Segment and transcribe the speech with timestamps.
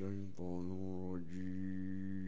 [0.00, 2.19] الشيطان الرجيم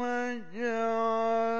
[0.00, 1.59] جعل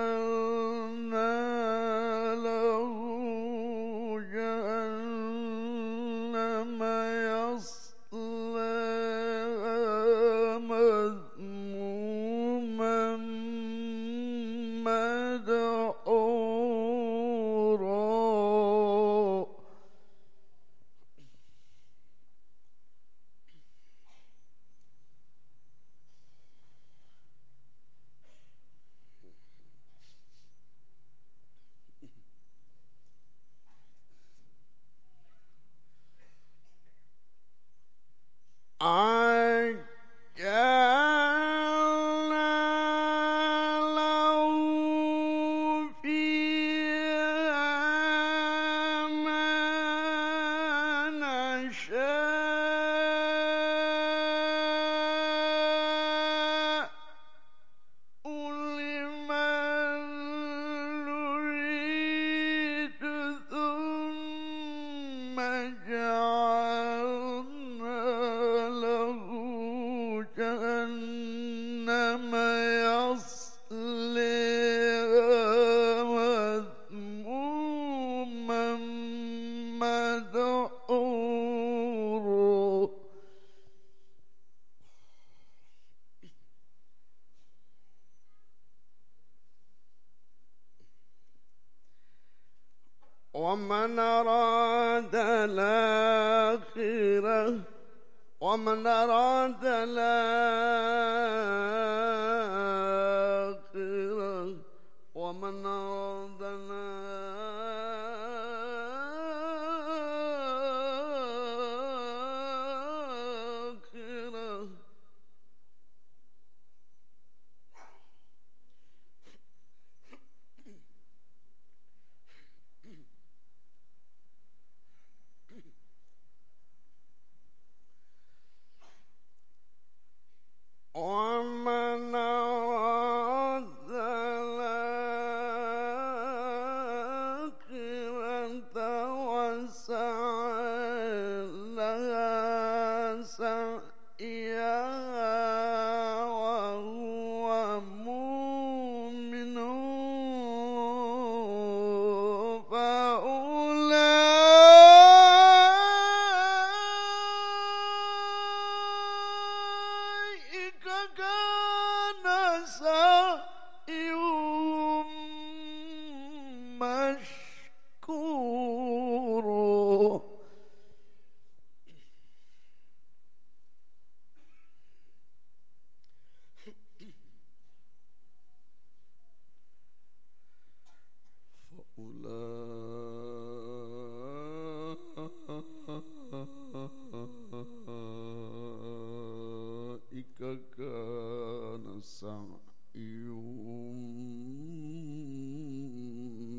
[65.30, 65.74] ومن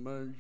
[0.01, 0.37] مشكور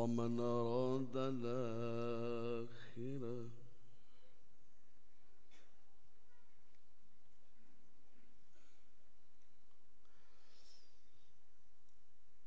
[0.00, 2.70] ومن أراد الآخرة.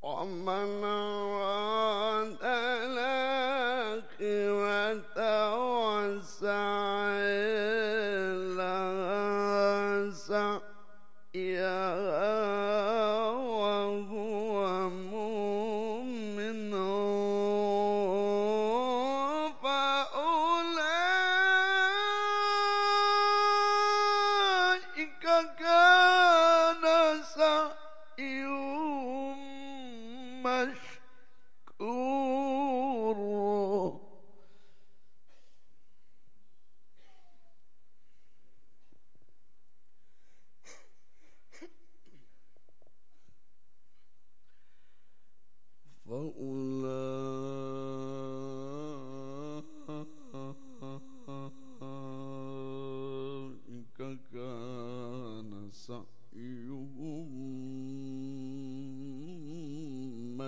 [0.01, 0.82] ومن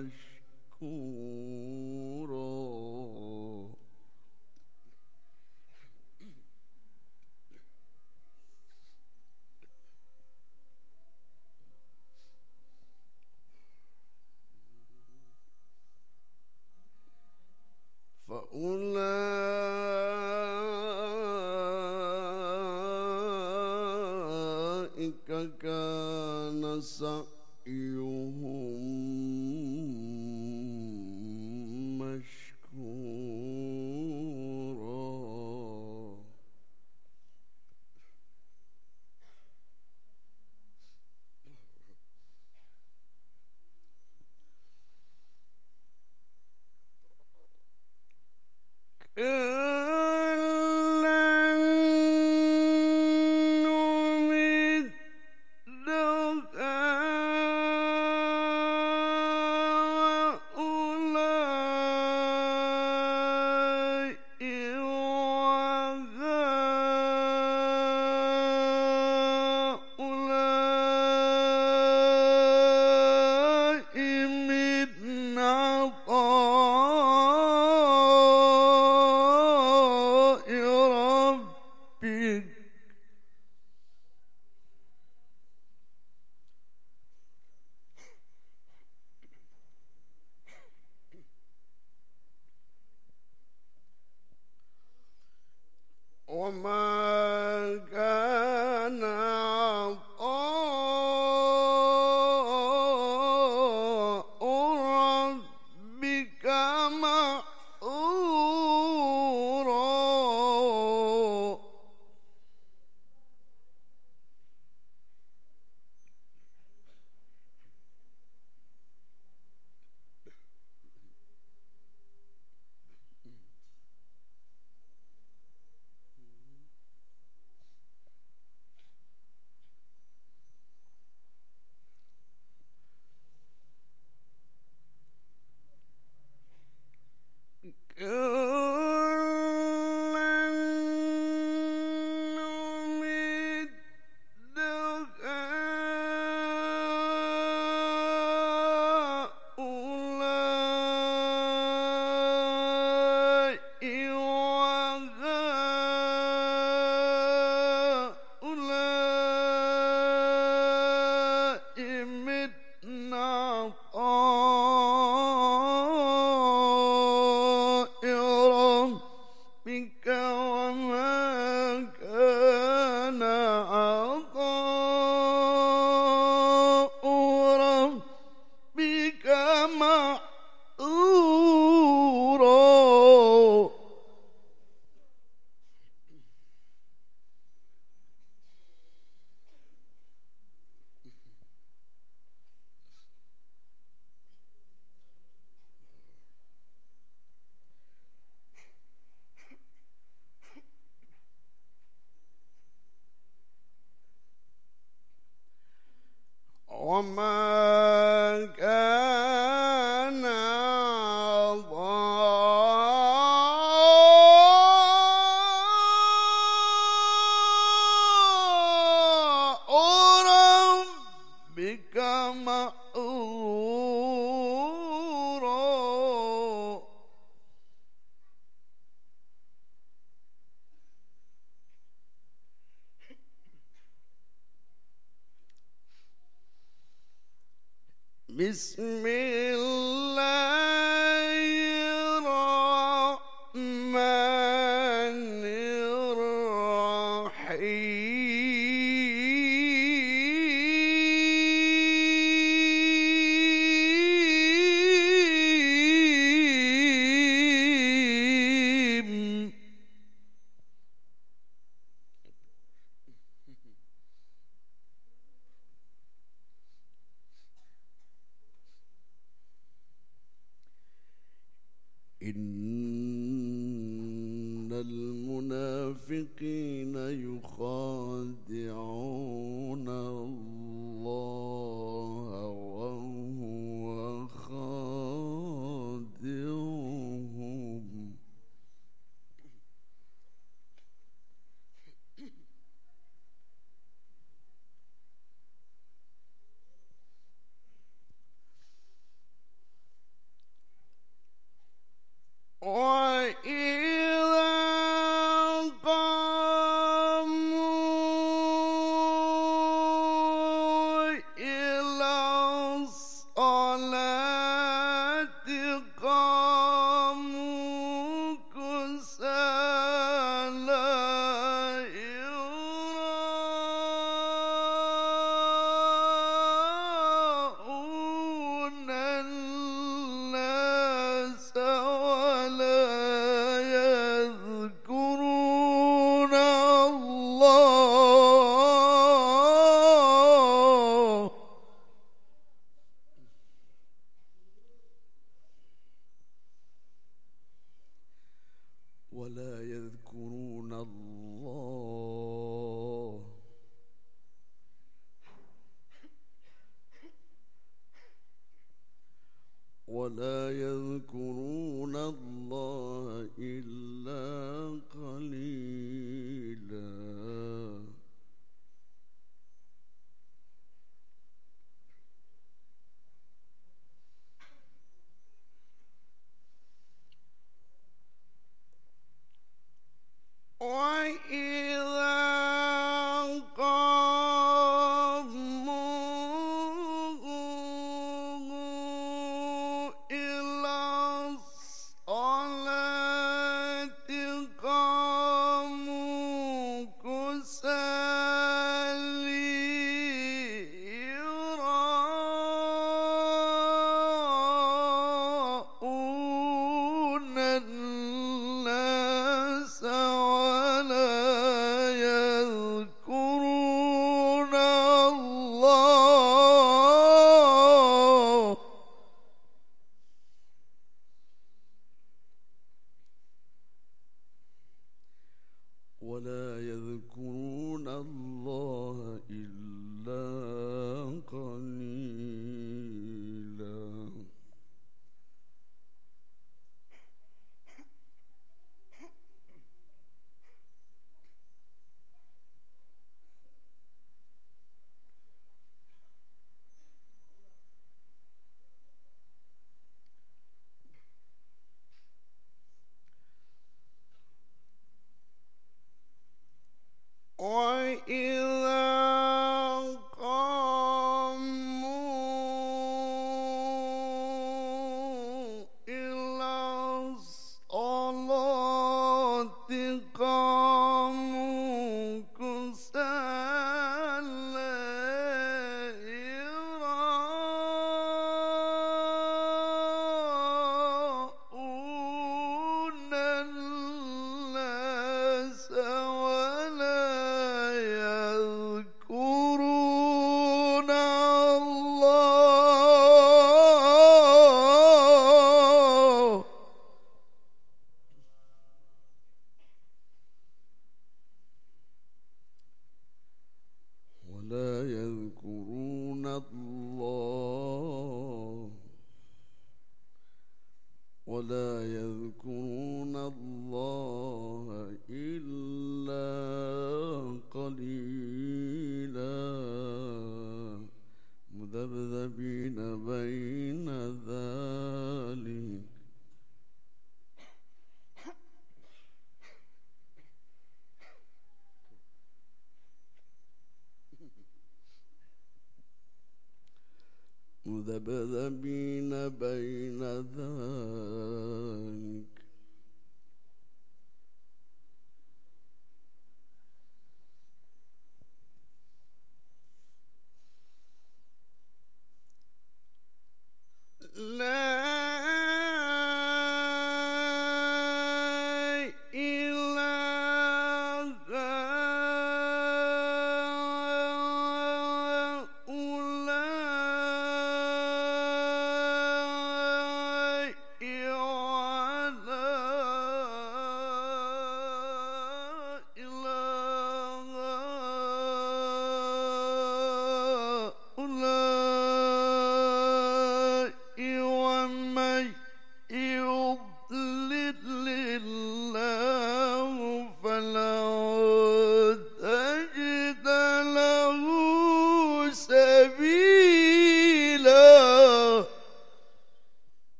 [0.00, 0.29] was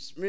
[0.00, 0.22] بسم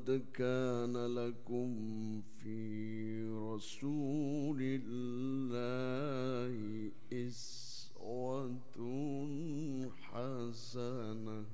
[0.00, 1.70] لقد كان لكم
[2.22, 6.54] في رسول الله
[7.12, 8.56] إسوة
[10.02, 11.44] حسنة.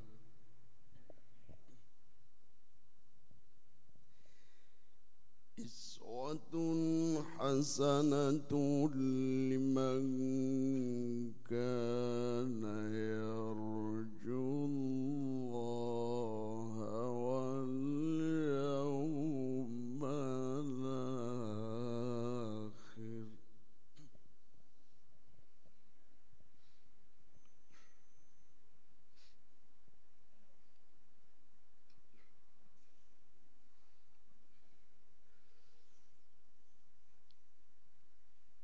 [5.58, 8.50] إسوة حسنة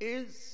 [0.02, 0.51] إسوة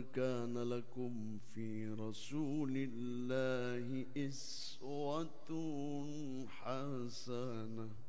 [0.00, 5.28] كان لكم في رسول الله إسوة
[6.48, 8.03] حسنة.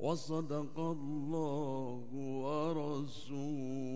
[0.00, 2.06] وصدق الله
[2.44, 3.91] ورسوله.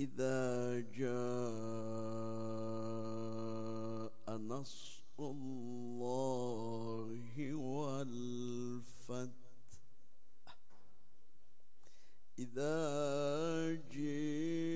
[0.00, 1.08] إذا جاء
[4.38, 9.34] نصر الله والفتح.
[12.38, 14.67] إذا جئ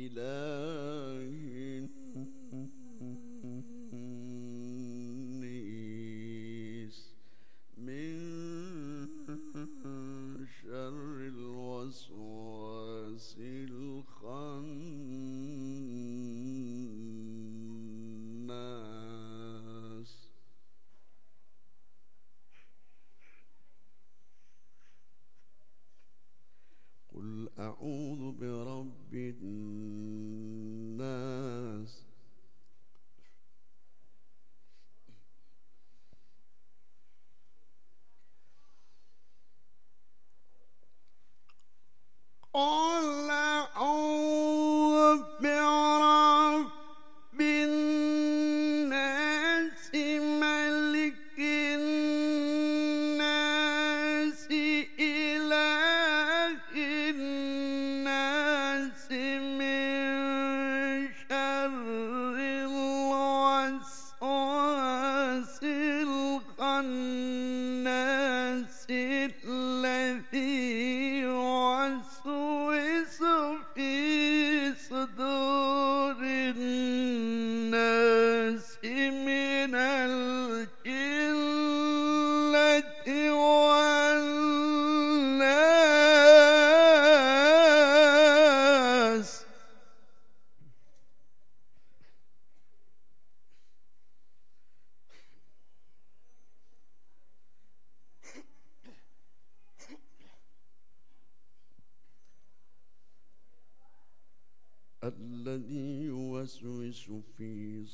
[0.00, 0.49] إله